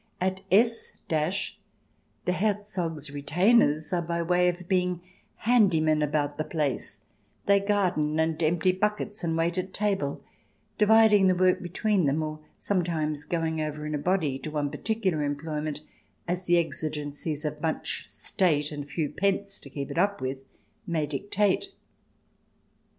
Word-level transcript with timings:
At 0.19 0.41
S 0.51 0.93
the 1.09 2.33
Herzog's 2.33 3.11
retainers* 3.11 3.93
are 3.93 4.01
byway 4.01 4.47
of 4.47 4.67
being 4.67 4.99
handy 5.35 5.79
men 5.79 6.01
about 6.01 6.39
the 6.39 6.43
place; 6.43 7.01
they 7.45 7.59
garden 7.59 8.19
and 8.19 8.41
empty 8.41 8.71
buckets 8.71 9.23
and 9.23 9.37
wait 9.37 9.59
at 9.59 9.75
table, 9.75 10.23
dividing 10.79 11.27
the 11.27 11.35
work 11.35 11.61
between 11.61 12.07
them, 12.07 12.23
or 12.23 12.39
sometimes 12.57 13.23
going 13.23 13.61
over 13.61 13.85
in 13.85 13.93
a 13.93 13.99
body 13.99 14.39
to 14.39 14.49
one 14.49 14.71
particular 14.71 15.21
employment, 15.21 15.81
as 16.27 16.47
the 16.47 16.57
exigencies 16.57 17.45
of 17.45 17.61
much 17.61 18.03
state 18.07 18.71
and 18.71 18.87
few 18.89 19.07
pence 19.07 19.59
to 19.59 19.69
keep 19.69 19.91
it 19.91 19.99
up 19.99 20.19
with 20.19 20.43
may 20.87 21.05
dictate. 21.05 21.67